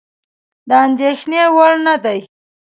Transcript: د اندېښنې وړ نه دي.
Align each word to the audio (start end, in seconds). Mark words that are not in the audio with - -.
د 0.67 0.69
اندېښنې 0.85 1.43
وړ 1.55 1.73
نه 1.87 1.95
دي. 2.03 2.19